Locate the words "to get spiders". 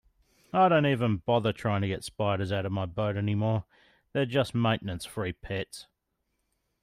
1.83-2.51